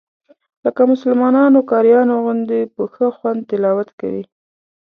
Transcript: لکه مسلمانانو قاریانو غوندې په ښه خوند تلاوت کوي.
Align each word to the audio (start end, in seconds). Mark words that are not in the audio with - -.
لکه 0.65 0.81
مسلمانانو 0.93 1.59
قاریانو 1.71 2.13
غوندې 2.23 2.59
په 2.73 2.83
ښه 2.93 3.07
خوند 3.17 3.41
تلاوت 3.49 3.89
کوي. 3.99 4.23